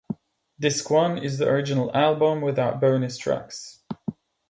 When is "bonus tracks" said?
2.81-3.83